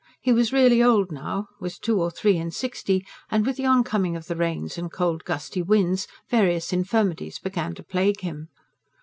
He 0.19 0.33
was 0.33 0.51
really 0.51 0.81
old 0.81 1.11
now, 1.11 1.47
was 1.59 1.77
two 1.77 2.01
or 2.01 2.09
three 2.09 2.35
and 2.39 2.51
sixty; 2.51 3.05
and, 3.29 3.45
with 3.45 3.57
the 3.57 3.67
oncoming 3.67 4.15
of 4.15 4.25
the 4.25 4.35
rains 4.35 4.75
and 4.75 4.91
cold, 4.91 5.23
gusty 5.25 5.61
winds, 5.61 6.07
various 6.27 6.73
infirmities 6.73 7.37
began 7.37 7.75
to 7.75 7.83
plague 7.83 8.21
him. 8.21 8.49